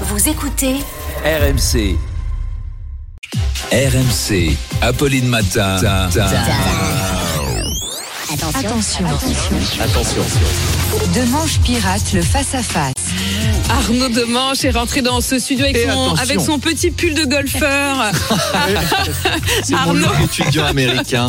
Vous 0.00 0.28
écoutez 0.28 0.74
RMC. 1.24 1.96
RMC. 3.70 4.56
Apolline 4.82 5.28
Matin. 5.28 5.76
Attention. 8.26 9.06
Attention. 9.80 10.22
Demanche 11.14 11.60
pirate 11.60 12.12
le 12.12 12.22
face-à-face. 12.22 12.92
Arnaud 13.70 14.08
Demanche 14.08 14.64
est 14.64 14.72
rentré 14.72 15.00
dans 15.00 15.20
ce 15.20 15.38
studio 15.38 15.64
avec, 15.64 15.76
son, 15.76 15.90
attention. 15.90 16.22
avec 16.22 16.40
son 16.40 16.58
petit 16.58 16.90
pull 16.90 17.14
de 17.14 17.24
golfeur. 17.26 18.10
Arnaud, 19.72 19.94
look 19.94 20.20
étudiant 20.24 20.64
américain. 20.64 21.28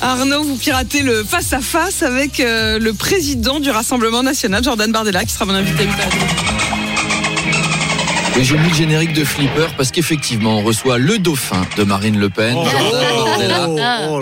Arnaud, 0.00 0.44
vous 0.44 0.56
piratez 0.56 1.02
le 1.02 1.24
face-à-face 1.24 2.04
avec 2.04 2.38
euh, 2.38 2.78
le 2.78 2.94
président 2.94 3.58
du 3.58 3.70
Rassemblement 3.70 4.22
National, 4.22 4.62
Jordan 4.62 4.92
Bardella, 4.92 5.24
qui 5.24 5.32
sera 5.32 5.46
mon 5.46 5.54
invité. 5.54 5.88
Et 8.36 8.42
j'ai 8.42 8.58
mis 8.58 8.68
le 8.68 8.74
générique 8.74 9.12
de 9.12 9.24
Flipper 9.24 9.68
parce 9.76 9.92
qu'effectivement, 9.92 10.58
on 10.58 10.62
reçoit 10.62 10.98
le 10.98 11.18
dauphin 11.18 11.64
de 11.76 11.84
Marine 11.84 12.18
Le 12.18 12.28
Pen, 12.30 12.54
Jordan 12.54 13.14
Bardella. 13.16 13.68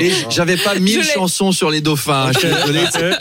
Et 0.01 0.13
j'avais 0.29 0.59
pas 0.59 0.75
mille 0.75 1.03
chansons 1.03 1.51
sur 1.51 1.71
les 1.71 1.81
dauphins. 1.81 2.31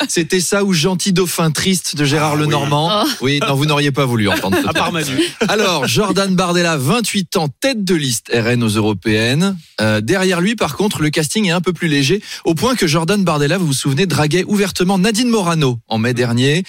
C'était 0.09 0.41
ça 0.41 0.65
ou 0.65 0.73
Gentil 0.73 1.13
dauphin 1.13 1.51
triste 1.51 1.95
de 1.95 2.03
Gérard 2.03 2.35
Lenormand. 2.35 3.05
Oui, 3.21 3.39
non, 3.39 3.55
vous 3.55 3.65
n'auriez 3.65 3.91
pas 3.91 4.05
voulu 4.05 4.27
entendre. 4.27 4.57
À 4.67 4.73
part 4.73 4.91
Alors, 5.47 5.87
Jordan 5.87 6.35
Bardella, 6.35 6.75
28 6.75 7.37
ans, 7.37 7.47
tête 7.47 7.85
de 7.85 7.95
liste 7.95 8.29
RN 8.33 8.61
aux 8.61 8.67
européennes. 8.67 9.57
Euh, 9.79 10.01
derrière 10.01 10.41
lui, 10.41 10.55
par 10.55 10.75
contre, 10.75 11.01
le 11.01 11.09
casting 11.09 11.47
est 11.47 11.51
un 11.51 11.61
peu 11.61 11.71
plus 11.71 11.87
léger, 11.87 12.21
au 12.43 12.53
point 12.53 12.75
que 12.75 12.87
Jordan 12.87 13.23
Bardella, 13.23 13.57
vous 13.57 13.67
vous 13.67 13.73
souvenez, 13.73 14.07
draguait 14.07 14.43
ouvertement 14.45 14.97
Nadine 14.97 15.29
Morano 15.29 15.79
en 15.87 15.97
mai 15.99 16.13
dernier. 16.13 16.63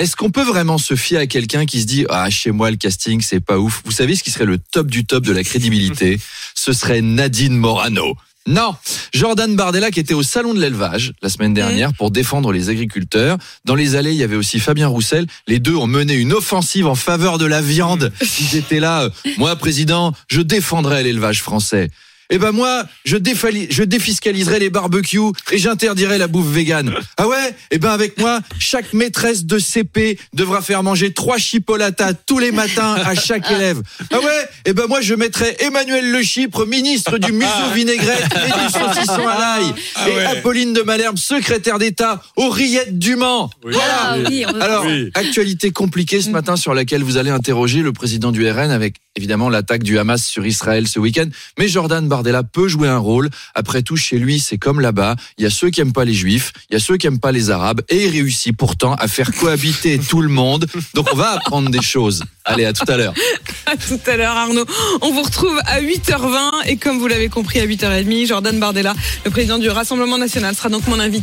Est-ce 0.00 0.16
qu'on 0.16 0.30
peut 0.30 0.42
vraiment 0.44 0.78
se 0.78 0.94
fier 0.96 1.18
à 1.18 1.26
quelqu'un 1.26 1.66
qui 1.66 1.78
se 1.82 1.86
dit 1.86 2.06
ah 2.08 2.30
chez 2.30 2.52
moi 2.52 2.70
le 2.70 2.78
casting 2.78 3.20
c'est 3.20 3.40
pas 3.40 3.58
ouf 3.58 3.82
Vous 3.84 3.90
savez 3.92 4.16
ce 4.16 4.22
qui 4.22 4.30
serait 4.30 4.46
le 4.46 4.56
top 4.56 4.86
du 4.86 5.04
top 5.04 5.26
de 5.26 5.32
la 5.32 5.44
crédibilité? 5.44 6.18
Ce 6.54 6.72
serait 6.72 7.02
Nadine 7.02 7.54
Morano. 7.54 8.16
Non, 8.46 8.74
Jordan 9.12 9.54
Bardella 9.56 9.90
qui 9.90 10.00
était 10.00 10.14
au 10.14 10.22
salon 10.22 10.54
de 10.54 10.60
l'élevage 10.60 11.12
la 11.20 11.28
semaine 11.28 11.52
dernière 11.52 11.92
pour 11.92 12.10
défendre 12.10 12.50
les 12.50 12.70
agriculteurs. 12.70 13.36
Dans 13.66 13.74
les 13.74 13.94
allées, 13.94 14.12
il 14.12 14.16
y 14.16 14.22
avait 14.22 14.36
aussi 14.36 14.58
Fabien 14.58 14.88
Roussel. 14.88 15.26
Les 15.46 15.58
deux 15.58 15.74
ont 15.76 15.86
mené 15.86 16.14
une 16.14 16.32
offensive 16.32 16.86
en 16.86 16.94
faveur 16.94 17.36
de 17.36 17.44
la 17.44 17.60
viande. 17.60 18.10
Ils 18.40 18.56
étaient 18.56 18.80
là. 18.80 19.02
euh, 19.02 19.10
Moi, 19.36 19.54
président, 19.56 20.14
je 20.28 20.40
défendrai 20.40 21.02
l'élevage 21.02 21.42
français. 21.42 21.90
Eh 22.30 22.38
ben 22.38 22.52
moi, 22.52 22.84
je, 23.04 23.16
défali- 23.16 23.66
je 23.70 23.82
défiscaliserai 23.82 24.58
les 24.60 24.70
barbecues 24.70 25.18
et 25.50 25.58
j'interdirai 25.58 26.16
la 26.18 26.28
bouffe 26.28 26.46
végane. 26.48 26.94
Ah 27.16 27.26
ouais? 27.28 27.54
Eh 27.70 27.78
ben 27.78 27.90
avec 27.90 28.18
moi, 28.18 28.40
chaque 28.58 28.92
maîtresse 28.92 29.44
de 29.44 29.58
CP 29.58 30.18
devra 30.32 30.62
faire 30.62 30.82
manger 30.82 31.12
trois 31.12 31.38
chipolatas 31.38 32.12
tous 32.14 32.38
les 32.38 32.52
matins 32.52 32.94
à 32.94 33.14
chaque 33.14 33.50
élève. 33.50 33.82
Ah 34.12 34.18
ouais? 34.20 34.48
Eh 34.66 34.72
ben 34.72 34.86
moi, 34.88 35.00
je 35.00 35.14
mettrai 35.14 35.56
Emmanuel 35.60 36.10
Le 36.10 36.22
Chypre, 36.22 36.66
ministre 36.66 37.18
du 37.18 37.32
museau 37.32 37.48
vinaigrette 37.74 38.24
et 38.34 38.46
du 38.46 38.72
saucisson 38.72 39.26
à 39.26 39.38
l'ail. 39.38 39.74
et 40.08 40.20
Apolline 40.26 40.72
de 40.72 40.82
Malherbe, 40.82 41.18
secrétaire 41.18 41.78
d'État 41.78 42.22
aux 42.36 42.48
rillettes 42.50 42.98
du 42.98 43.16
Mans. 43.16 43.50
Voilà. 43.62 44.16
Alors, 44.60 44.86
actualité 45.14 45.70
compliquée 45.72 46.20
ce 46.20 46.30
matin 46.30 46.56
sur 46.56 46.74
laquelle 46.74 47.02
vous 47.02 47.16
allez 47.16 47.30
interroger 47.30 47.80
le 47.82 47.92
président 47.92 48.30
du 48.32 48.48
RN 48.48 48.70
avec 48.70 48.94
évidemment 49.16 49.48
l'attaque 49.48 49.82
du 49.82 49.98
Hamas 49.98 50.24
sur 50.24 50.46
Israël 50.46 50.86
ce 50.86 50.98
week-end. 50.98 51.26
Mais 51.58 51.68
Jordan 51.68 52.06
Bardella 52.08 52.42
peut 52.42 52.68
jouer 52.68 52.88
un 52.88 52.98
rôle. 52.98 53.30
Après 53.54 53.82
tout, 53.82 53.96
chez 53.96 54.18
lui, 54.18 54.40
c'est 54.40 54.58
comme 54.58 54.80
là-bas. 54.80 55.16
Il 55.38 55.44
y 55.44 55.46
a 55.46 55.50
ceux 55.50 55.70
qui 55.70 55.80
aiment 55.80 55.92
pas 55.92 56.04
les 56.04 56.14
juifs, 56.14 56.52
il 56.70 56.74
y 56.74 56.76
a 56.76 56.80
ceux 56.80 56.96
qui 56.96 57.06
aiment 57.06 57.20
pas 57.20 57.32
les 57.32 57.50
arabes 57.50 57.80
et 57.88 58.04
il 58.04 58.10
réussit 58.10 58.56
pourtant 58.56 58.94
à 58.94 59.08
faire 59.08 59.32
cohabiter 59.32 59.98
tout 60.08 60.22
le 60.22 60.28
monde. 60.28 60.66
Donc 60.94 61.08
on 61.12 61.16
va 61.16 61.30
apprendre 61.30 61.70
des 61.70 61.82
choses. 61.82 62.22
Allez, 62.44 62.64
à 62.64 62.72
tout 62.72 62.90
à 62.90 62.96
l'heure. 62.96 63.14
À 63.66 63.76
tout 63.76 64.00
à 64.06 64.16
l'heure, 64.16 64.36
Arnaud. 64.36 64.64
On 65.02 65.12
vous 65.12 65.22
retrouve 65.22 65.60
à 65.66 65.80
8h20 65.80 66.66
et 66.66 66.76
comme 66.76 66.98
vous 66.98 67.06
l'avez 67.06 67.28
compris, 67.28 67.60
à 67.60 67.66
8h30, 67.66 68.26
Jordan 68.26 68.58
Bardella, 68.58 68.94
le 69.24 69.30
président 69.30 69.58
du 69.58 69.68
Rassemblement 69.68 70.18
National, 70.18 70.54
sera 70.54 70.68
donc 70.68 70.86
mon 70.88 70.98
invité. 70.98 71.20